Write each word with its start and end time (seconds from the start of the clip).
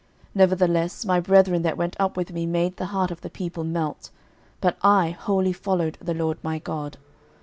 06:014:008 0.29 0.29
Nevertheless 0.33 1.05
my 1.05 1.19
brethren 1.19 1.61
that 1.61 1.77
went 1.77 1.95
up 1.99 2.17
with 2.17 2.33
me 2.33 2.47
made 2.47 2.75
the 2.77 2.87
heart 2.87 3.11
of 3.11 3.21
the 3.21 3.29
people 3.29 3.63
melt: 3.63 4.09
but 4.59 4.75
I 4.81 5.11
wholly 5.11 5.53
followed 5.53 5.99
the 6.01 6.15
LORD 6.15 6.39
my 6.41 6.57
God. 6.57 6.97